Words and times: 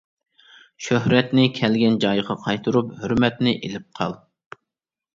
شۆھرەتنى 0.85 1.45
كەلگەن 1.59 1.99
جايىغا 2.05 2.39
قايتۇرۇپ 2.49 2.99
ھۆرمەتنى 3.05 3.57
ئېلىپ 3.63 3.89
قال. 4.01 4.21